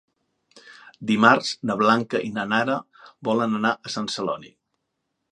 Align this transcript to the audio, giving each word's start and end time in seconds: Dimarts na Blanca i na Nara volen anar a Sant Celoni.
Dimarts 1.09 1.51
na 1.69 1.75
Blanca 1.81 2.21
i 2.29 2.31
na 2.37 2.45
Nara 2.53 2.77
volen 3.29 3.53
anar 3.59 3.73
a 3.75 3.93
Sant 3.97 4.09
Celoni. 4.15 4.51